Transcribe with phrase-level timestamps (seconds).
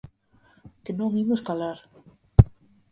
[0.83, 1.77] Que non imos calar.